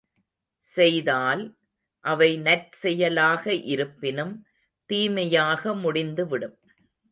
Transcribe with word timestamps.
செய்தால், 0.67 1.43
அவை 2.05 2.29
நற்செயலாக 2.37 3.43
இருப்பினும் 3.65 4.33
தீமையாக 4.89 5.75
முடிந்துவிடும். 5.75 6.57